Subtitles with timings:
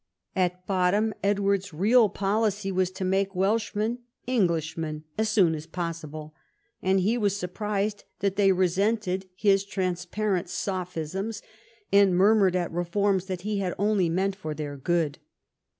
[0.35, 6.33] At bottom Edward's real policy was to make Welshmen Englishmen as soon as possible,
[6.81, 11.43] and he was surprised that they resented his trans parent sophisms,
[11.91, 15.19] and murmured at reforms that he had only meant for their good.